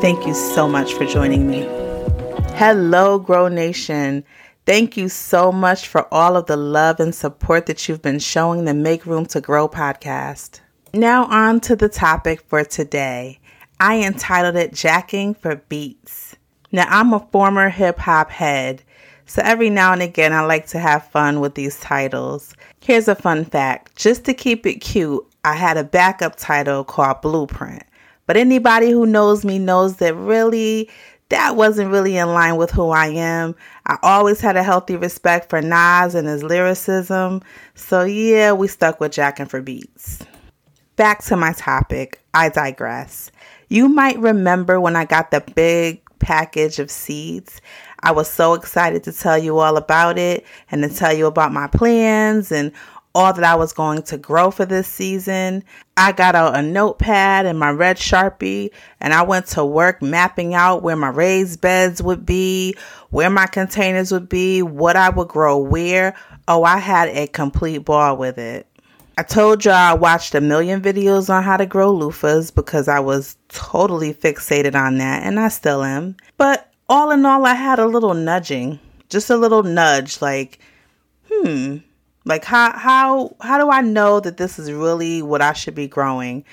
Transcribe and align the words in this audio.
Thank 0.00 0.26
you 0.26 0.34
so 0.34 0.68
much 0.68 0.92
for 0.94 1.06
joining 1.06 1.48
me. 1.48 1.62
Hello, 2.56 3.18
Grow 3.18 3.48
Nation. 3.48 4.24
Thank 4.66 4.96
you 4.96 5.08
so 5.08 5.50
much 5.50 5.88
for 5.88 6.12
all 6.12 6.36
of 6.36 6.46
the 6.46 6.56
love 6.56 7.00
and 7.00 7.14
support 7.14 7.66
that 7.66 7.88
you've 7.88 8.02
been 8.02 8.18
showing 8.18 8.64
the 8.64 8.74
Make 8.74 9.06
Room 9.06 9.26
to 9.26 9.40
Grow 9.40 9.68
podcast. 9.68 10.60
Now, 10.92 11.24
on 11.24 11.60
to 11.60 11.76
the 11.76 11.88
topic 11.88 12.40
for 12.42 12.64
today. 12.64 13.40
I 13.80 14.00
entitled 14.00 14.56
it 14.56 14.72
Jacking 14.72 15.34
for 15.34 15.56
Beets. 15.56 16.36
Now, 16.70 16.86
I'm 16.88 17.12
a 17.12 17.26
former 17.32 17.68
hip 17.68 17.98
hop 17.98 18.30
head, 18.30 18.82
so 19.26 19.42
every 19.44 19.70
now 19.70 19.92
and 19.92 20.02
again 20.02 20.32
I 20.32 20.40
like 20.40 20.66
to 20.68 20.78
have 20.78 21.10
fun 21.10 21.40
with 21.40 21.54
these 21.54 21.80
titles. 21.80 22.54
Here's 22.80 23.08
a 23.08 23.14
fun 23.14 23.44
fact 23.44 23.96
just 23.96 24.24
to 24.24 24.34
keep 24.34 24.66
it 24.66 24.76
cute, 24.76 25.26
I 25.44 25.54
had 25.54 25.76
a 25.76 25.84
backup 25.84 26.36
title 26.36 26.84
called 26.84 27.22
Blueprint. 27.22 27.82
But 28.26 28.36
anybody 28.36 28.90
who 28.90 29.06
knows 29.06 29.44
me 29.44 29.58
knows 29.58 29.96
that 29.96 30.14
really 30.14 30.88
that 31.30 31.56
wasn't 31.56 31.90
really 31.90 32.16
in 32.16 32.28
line 32.28 32.56
with 32.56 32.70
who 32.70 32.90
I 32.90 33.06
am. 33.06 33.54
I 33.86 33.98
always 34.02 34.40
had 34.40 34.56
a 34.56 34.62
healthy 34.62 34.96
respect 34.96 35.50
for 35.50 35.60
Nas 35.60 36.14
and 36.14 36.28
his 36.28 36.42
lyricism. 36.42 37.42
So 37.74 38.04
yeah, 38.04 38.52
we 38.52 38.68
stuck 38.68 39.00
with 39.00 39.12
Jacking 39.12 39.46
for 39.46 39.62
Beets. 39.62 40.22
Back 40.96 41.24
to 41.24 41.36
my 41.36 41.52
topic. 41.52 42.20
I 42.34 42.50
digress. 42.50 43.32
You 43.68 43.88
might 43.88 44.18
remember 44.18 44.80
when 44.80 44.96
I 44.96 45.06
got 45.06 45.30
the 45.30 45.40
big 45.40 46.02
package 46.18 46.78
of 46.78 46.90
seeds. 46.90 47.60
I 48.00 48.12
was 48.12 48.30
so 48.30 48.54
excited 48.54 49.02
to 49.04 49.12
tell 49.12 49.38
you 49.38 49.58
all 49.58 49.76
about 49.76 50.18
it 50.18 50.44
and 50.70 50.82
to 50.82 50.94
tell 50.94 51.12
you 51.12 51.26
about 51.26 51.52
my 51.52 51.66
plans 51.66 52.52
and 52.52 52.70
all 53.14 53.32
that 53.32 53.44
I 53.44 53.54
was 53.54 53.72
going 53.72 54.02
to 54.04 54.18
grow 54.18 54.50
for 54.50 54.64
this 54.64 54.88
season. 54.88 55.62
I 55.96 56.12
got 56.12 56.34
out 56.34 56.56
a 56.56 56.62
notepad 56.62 57.46
and 57.46 57.58
my 57.58 57.70
red 57.70 57.96
Sharpie 57.96 58.70
and 59.00 59.14
I 59.14 59.22
went 59.22 59.46
to 59.48 59.64
work 59.64 60.02
mapping 60.02 60.54
out 60.54 60.82
where 60.82 60.96
my 60.96 61.08
raised 61.08 61.60
beds 61.60 62.02
would 62.02 62.26
be, 62.26 62.74
where 63.10 63.30
my 63.30 63.46
containers 63.46 64.10
would 64.10 64.28
be, 64.28 64.62
what 64.62 64.96
I 64.96 65.10
would 65.10 65.28
grow 65.28 65.58
where. 65.58 66.16
Oh, 66.48 66.64
I 66.64 66.78
had 66.78 67.08
a 67.10 67.28
complete 67.28 67.78
ball 67.78 68.16
with 68.16 68.36
it. 68.36 68.66
I 69.16 69.22
told 69.22 69.64
y'all 69.64 69.74
I 69.74 69.94
watched 69.94 70.34
a 70.34 70.40
million 70.40 70.82
videos 70.82 71.32
on 71.32 71.44
how 71.44 71.56
to 71.56 71.66
grow 71.66 71.94
loofahs 71.94 72.52
because 72.52 72.88
I 72.88 72.98
was 72.98 73.36
totally 73.48 74.12
fixated 74.12 74.74
on 74.74 74.98
that 74.98 75.22
and 75.22 75.38
I 75.38 75.48
still 75.48 75.84
am. 75.84 76.16
But 76.36 76.68
all 76.88 77.12
in 77.12 77.24
all, 77.24 77.46
I 77.46 77.54
had 77.54 77.78
a 77.78 77.86
little 77.86 78.14
nudging, 78.14 78.80
just 79.08 79.30
a 79.30 79.36
little 79.36 79.62
nudge 79.62 80.20
like, 80.20 80.58
hmm, 81.30 81.76
like 82.24 82.44
how 82.44 82.72
how 82.76 83.36
how 83.40 83.58
do 83.58 83.70
I 83.70 83.80
know 83.82 84.20
that 84.20 84.36
this 84.36 84.58
is 84.58 84.72
really 84.72 85.22
what 85.22 85.42
I 85.42 85.52
should 85.52 85.74
be 85.74 85.86
growing? 85.86 86.44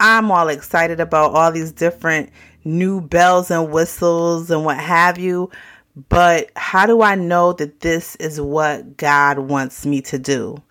I'm 0.00 0.30
all 0.30 0.48
excited 0.48 1.00
about 1.00 1.32
all 1.34 1.52
these 1.52 1.72
different 1.72 2.30
new 2.64 3.00
bells 3.00 3.50
and 3.50 3.70
whistles 3.70 4.50
and 4.50 4.64
what 4.64 4.78
have 4.78 5.18
you, 5.18 5.50
but 6.08 6.50
how 6.56 6.86
do 6.86 7.02
I 7.02 7.14
know 7.14 7.52
that 7.54 7.80
this 7.80 8.16
is 8.16 8.40
what 8.40 8.96
God 8.96 9.40
wants 9.40 9.84
me 9.84 10.00
to 10.02 10.18
do? 10.18 10.62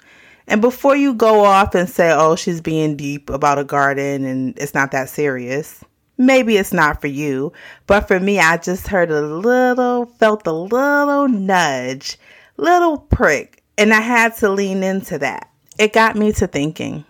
And 0.47 0.61
before 0.61 0.95
you 0.95 1.14
go 1.14 1.44
off 1.44 1.75
and 1.75 1.89
say, 1.89 2.11
"Oh, 2.11 2.36
she's 2.36 2.61
being 2.61 2.95
deep 2.95 3.30
about 3.30 3.59
a 3.59 3.64
garden 3.64 4.26
and 4.26 4.58
it's 4.58 4.73
not 4.73 4.92
that 4.92 5.09
serious." 5.09 5.83
Maybe 6.20 6.58
it's 6.58 6.73
not 6.73 6.99
for 6.99 7.05
you, 7.05 7.53
but 7.86 8.08
for 8.08 8.20
me, 8.20 8.39
I 8.39 8.58
just 8.58 8.87
heard 8.87 9.11
a 9.11 9.21
little, 9.21 10.08
felt 10.17 10.48
a 10.48 10.52
little 10.52 11.27
nudge, 11.27 12.17
little 12.58 12.98
prick 12.98 13.57
and 13.77 13.93
I 13.93 14.02
had 14.02 14.36
to 14.38 14.49
lean 14.49 14.83
into 14.83 15.20
that. 15.20 15.49
It 15.80 15.93
got 15.93 16.15
me 16.15 16.32
to 16.33 16.48
thinking 16.48 17.05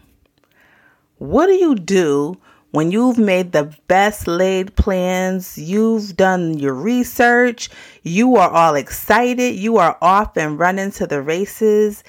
what 1.18 1.48
do 1.48 1.54
you 1.54 1.76
do 1.76 2.38
when 2.72 2.92
you've 2.92 3.18
made 3.18 3.54
the 3.54 3.76
best 3.88 4.28
laid 4.28 4.76
plans, 4.76 5.58
you've 5.58 6.16
done 6.16 6.60
your 6.60 6.74
research, 6.74 7.70
you 8.04 8.36
are 8.36 8.50
all 8.50 8.76
excited, 8.76 9.56
you 9.56 9.78
are 9.78 9.98
off 10.02 10.38
and 10.38 10.60
running 10.60 10.92
to 10.92 11.08
the 11.08 11.22
races, 11.22 12.04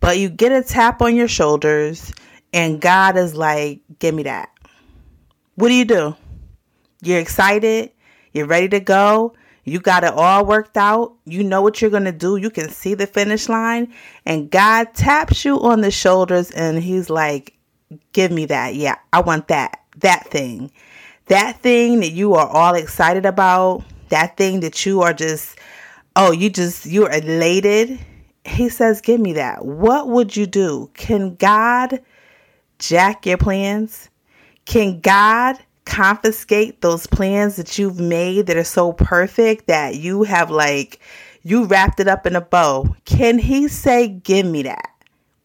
but 0.00 0.18
you 0.18 0.30
get 0.30 0.52
a 0.52 0.62
tap 0.62 1.02
on 1.02 1.16
your 1.16 1.28
shoulders 1.28 2.12
and 2.52 2.80
God 2.80 3.16
is 3.16 3.34
like, 3.34 3.80
give 3.98 4.14
me 4.14 4.22
that. 4.22 4.48
What 5.56 5.68
do 5.68 5.74
you 5.74 5.84
do? 5.84 6.16
You're 7.02 7.20
excited, 7.20 7.90
you're 8.32 8.46
ready 8.46 8.68
to 8.68 8.80
go, 8.80 9.34
you 9.64 9.80
got 9.80 10.04
it 10.04 10.12
all 10.12 10.44
worked 10.44 10.76
out. 10.76 11.14
You 11.24 11.42
know 11.42 11.62
what 11.62 11.80
you're 11.80 11.90
going 11.90 12.04
to 12.04 12.12
do. 12.12 12.36
You 12.36 12.50
can 12.50 12.68
see 12.68 12.94
the 12.94 13.06
finish 13.06 13.48
line. 13.48 13.92
And 14.26 14.50
God 14.50 14.94
taps 14.94 15.44
you 15.44 15.60
on 15.60 15.80
the 15.80 15.90
shoulders 15.90 16.50
and 16.50 16.82
He's 16.82 17.10
like, 17.10 17.56
Give 18.12 18.30
me 18.30 18.46
that. 18.46 18.74
Yeah, 18.74 18.96
I 19.12 19.20
want 19.20 19.48
that. 19.48 19.80
That 19.98 20.26
thing. 20.28 20.72
That 21.26 21.60
thing 21.60 22.00
that 22.00 22.10
you 22.10 22.34
are 22.34 22.46
all 22.46 22.74
excited 22.74 23.24
about. 23.24 23.84
That 24.08 24.36
thing 24.36 24.60
that 24.60 24.84
you 24.84 25.02
are 25.02 25.12
just, 25.12 25.58
oh, 26.16 26.32
you 26.32 26.50
just, 26.50 26.86
you're 26.86 27.10
elated. 27.10 27.98
He 28.44 28.68
says, 28.68 29.00
Give 29.00 29.20
me 29.20 29.34
that. 29.34 29.64
What 29.64 30.08
would 30.08 30.36
you 30.36 30.46
do? 30.46 30.90
Can 30.94 31.36
God 31.36 32.00
jack 32.78 33.26
your 33.26 33.38
plans? 33.38 34.10
Can 34.66 35.00
God 35.00 35.58
confiscate 35.84 36.80
those 36.80 37.06
plans 37.06 37.56
that 37.56 37.78
you've 37.78 38.00
made 38.00 38.46
that 38.46 38.56
are 38.56 38.64
so 38.64 38.92
perfect 38.92 39.66
that 39.66 39.96
you 39.96 40.22
have 40.24 40.50
like 40.50 41.00
you 41.42 41.66
wrapped 41.66 42.00
it 42.00 42.08
up 42.08 42.26
in 42.26 42.36
a 42.36 42.40
bow. 42.40 42.96
Can 43.04 43.38
he 43.38 43.68
say, 43.68 44.08
Give 44.08 44.46
me 44.46 44.62
that? 44.62 44.90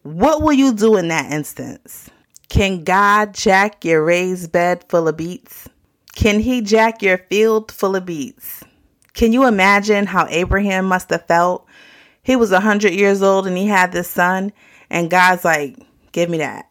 What 0.02 0.42
will 0.42 0.52
you 0.52 0.72
do 0.72 0.96
in 0.96 1.08
that 1.08 1.30
instance? 1.30 2.10
Can 2.48 2.84
God 2.84 3.34
jack 3.34 3.84
your 3.84 4.04
raised 4.04 4.50
bed 4.50 4.84
full 4.88 5.06
of 5.08 5.16
beets? 5.16 5.68
Can 6.14 6.40
he 6.40 6.62
jack 6.62 7.02
your 7.02 7.18
field 7.18 7.70
full 7.70 7.94
of 7.94 8.06
beets? 8.06 8.64
Can 9.12 9.32
you 9.32 9.46
imagine 9.46 10.06
how 10.06 10.26
Abraham 10.28 10.86
must 10.86 11.10
have 11.10 11.26
felt? 11.26 11.66
He 12.22 12.34
was 12.34 12.50
a 12.50 12.60
hundred 12.60 12.94
years 12.94 13.22
old 13.22 13.46
and 13.46 13.56
he 13.56 13.66
had 13.66 13.92
this 13.92 14.08
son, 14.08 14.52
and 14.88 15.10
God's 15.10 15.44
like, 15.44 15.76
Give 16.12 16.30
me 16.30 16.38
that. 16.38 16.66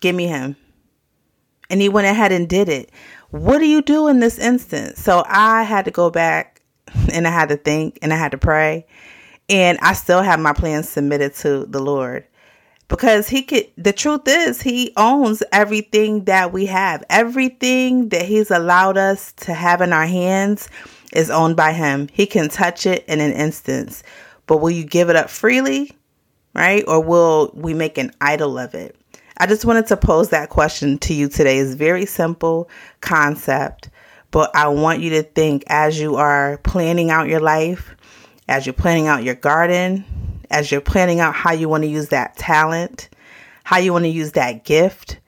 Give 0.00 0.14
me 0.14 0.26
him 0.26 0.56
and 1.70 1.80
he 1.80 1.88
went 1.88 2.06
ahead 2.06 2.32
and 2.32 2.48
did 2.48 2.68
it. 2.68 2.90
What 3.30 3.58
do 3.58 3.66
you 3.66 3.82
do 3.82 4.08
in 4.08 4.20
this 4.20 4.38
instance? 4.38 5.00
So 5.00 5.24
I 5.26 5.62
had 5.62 5.84
to 5.86 5.90
go 5.90 6.10
back 6.10 6.62
and 7.12 7.26
I 7.26 7.30
had 7.30 7.48
to 7.48 7.56
think 7.56 7.98
and 8.02 8.12
I 8.12 8.16
had 8.16 8.32
to 8.32 8.38
pray. 8.38 8.86
And 9.48 9.78
I 9.82 9.92
still 9.92 10.22
have 10.22 10.40
my 10.40 10.52
plans 10.52 10.88
submitted 10.88 11.34
to 11.36 11.66
the 11.66 11.80
Lord. 11.80 12.24
Because 12.86 13.28
he 13.28 13.42
could 13.42 13.66
the 13.76 13.92
truth 13.92 14.22
is 14.26 14.60
he 14.60 14.92
owns 14.96 15.42
everything 15.52 16.24
that 16.24 16.52
we 16.52 16.66
have. 16.66 17.02
Everything 17.08 18.10
that 18.10 18.22
he's 18.22 18.50
allowed 18.50 18.98
us 18.98 19.32
to 19.32 19.54
have 19.54 19.80
in 19.80 19.92
our 19.92 20.06
hands 20.06 20.68
is 21.12 21.30
owned 21.30 21.56
by 21.56 21.72
him. 21.72 22.08
He 22.12 22.26
can 22.26 22.48
touch 22.48 22.86
it 22.86 23.04
in 23.06 23.20
an 23.20 23.32
instance. 23.32 24.02
But 24.46 24.58
will 24.58 24.70
you 24.70 24.84
give 24.84 25.08
it 25.08 25.16
up 25.16 25.30
freely? 25.30 25.92
Right? 26.54 26.84
Or 26.86 27.02
will 27.02 27.50
we 27.54 27.74
make 27.74 27.98
an 27.98 28.12
idol 28.20 28.58
of 28.58 28.74
it 28.74 28.96
I 29.36 29.46
just 29.46 29.64
wanted 29.64 29.88
to 29.88 29.96
pose 29.96 30.30
that 30.30 30.48
question 30.48 30.98
to 30.98 31.14
you 31.14 31.28
today. 31.28 31.58
It's 31.58 31.74
very 31.74 32.06
simple 32.06 32.68
concept, 33.00 33.90
but 34.30 34.54
I 34.54 34.68
want 34.68 35.00
you 35.00 35.10
to 35.10 35.22
think 35.24 35.64
as 35.66 35.98
you 35.98 36.16
are 36.16 36.58
planning 36.58 37.10
out 37.10 37.28
your 37.28 37.40
life, 37.40 37.96
as 38.48 38.64
you're 38.64 38.72
planning 38.72 39.08
out 39.08 39.24
your 39.24 39.34
garden, 39.34 40.04
as 40.50 40.70
you're 40.70 40.80
planning 40.80 41.18
out 41.18 41.34
how 41.34 41.52
you 41.52 41.68
want 41.68 41.82
to 41.82 41.88
use 41.88 42.08
that 42.10 42.36
talent, 42.36 43.08
how 43.64 43.78
you 43.78 43.92
want 43.92 44.04
to 44.04 44.10
use 44.10 44.32
that 44.32 44.64
gift, 44.64 45.18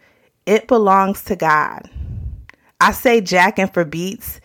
it 0.46 0.68
belongs 0.68 1.24
to 1.24 1.34
God. 1.34 1.90
I 2.80 2.92
say 2.92 3.20
jacking 3.20 3.68
for 3.68 3.84
beets 3.84 4.40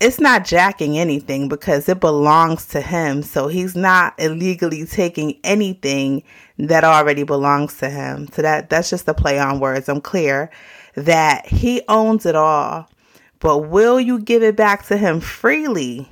it's 0.00 0.20
not 0.20 0.44
jacking 0.44 0.96
anything 0.96 1.48
because 1.48 1.88
it 1.88 2.00
belongs 2.00 2.66
to 2.66 2.80
him. 2.80 3.22
So 3.22 3.48
he's 3.48 3.74
not 3.74 4.14
illegally 4.18 4.86
taking 4.86 5.38
anything 5.42 6.22
that 6.58 6.84
already 6.84 7.24
belongs 7.24 7.78
to 7.78 7.90
him. 7.90 8.28
So 8.32 8.42
that 8.42 8.70
that's 8.70 8.90
just 8.90 9.08
a 9.08 9.14
play 9.14 9.38
on 9.38 9.58
words. 9.58 9.88
I'm 9.88 10.00
clear 10.00 10.50
that 10.94 11.46
he 11.46 11.82
owns 11.88 12.26
it 12.26 12.36
all. 12.36 12.88
But 13.40 13.68
will 13.68 14.00
you 14.00 14.20
give 14.20 14.42
it 14.42 14.56
back 14.56 14.86
to 14.86 14.96
him 14.96 15.20
freely 15.20 16.08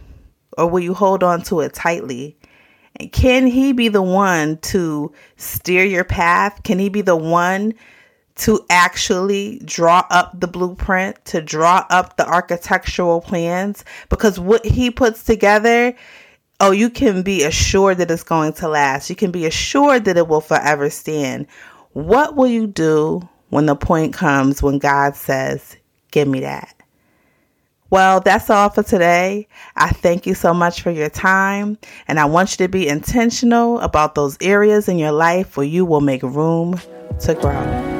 or 0.56 0.68
will 0.68 0.80
you 0.80 0.94
hold 0.94 1.22
on 1.22 1.42
to 1.42 1.60
it 1.60 1.74
tightly? 1.74 2.36
And 2.96 3.12
can 3.12 3.46
he 3.46 3.72
be 3.72 3.88
the 3.88 4.02
one 4.02 4.58
to 4.58 5.12
steer 5.36 5.84
your 5.84 6.04
path? 6.04 6.62
Can 6.62 6.78
he 6.78 6.88
be 6.88 7.02
the 7.02 7.16
one 7.16 7.74
to 8.36 8.64
actually 8.68 9.60
draw 9.64 10.06
up 10.10 10.38
the 10.38 10.46
blueprint, 10.46 11.24
to 11.24 11.40
draw 11.40 11.86
up 11.88 12.16
the 12.16 12.26
architectural 12.26 13.20
plans, 13.20 13.84
because 14.08 14.38
what 14.38 14.64
he 14.64 14.90
puts 14.90 15.24
together, 15.24 15.94
oh, 16.60 16.70
you 16.70 16.90
can 16.90 17.22
be 17.22 17.44
assured 17.44 17.98
that 17.98 18.10
it's 18.10 18.22
going 18.22 18.52
to 18.54 18.68
last. 18.68 19.08
You 19.08 19.16
can 19.16 19.30
be 19.30 19.46
assured 19.46 20.04
that 20.04 20.18
it 20.18 20.28
will 20.28 20.42
forever 20.42 20.90
stand. 20.90 21.46
What 21.92 22.36
will 22.36 22.48
you 22.48 22.66
do 22.66 23.26
when 23.48 23.66
the 23.66 23.76
point 23.76 24.12
comes 24.12 24.62
when 24.62 24.78
God 24.78 25.16
says, 25.16 25.76
Give 26.10 26.28
me 26.28 26.40
that? 26.40 26.74
Well, 27.88 28.20
that's 28.20 28.50
all 28.50 28.68
for 28.68 28.82
today. 28.82 29.48
I 29.76 29.90
thank 29.90 30.26
you 30.26 30.34
so 30.34 30.52
much 30.52 30.82
for 30.82 30.90
your 30.90 31.08
time, 31.08 31.78
and 32.08 32.18
I 32.18 32.24
want 32.24 32.52
you 32.52 32.66
to 32.66 32.68
be 32.70 32.88
intentional 32.88 33.78
about 33.80 34.14
those 34.14 34.36
areas 34.40 34.88
in 34.88 34.98
your 34.98 35.12
life 35.12 35.56
where 35.56 35.66
you 35.66 35.84
will 35.84 36.00
make 36.00 36.22
room 36.22 36.80
to 37.20 37.34
grow. 37.34 37.95